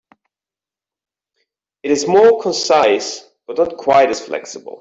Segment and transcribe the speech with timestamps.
[1.83, 4.79] It is more concise but not quite as flexible.